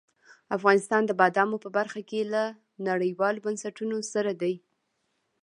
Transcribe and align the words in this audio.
افغانستان 0.57 1.01
د 1.05 1.11
بادامو 1.19 1.57
په 1.63 1.69
برخه 1.77 2.01
کې 2.09 2.21
له 2.33 2.43
نړیوالو 2.87 3.43
بنسټونو 3.45 3.97
سره 4.13 4.31
دی. 4.41 4.55